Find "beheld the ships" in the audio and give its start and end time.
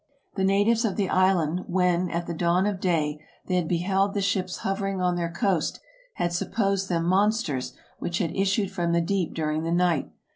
3.67-4.57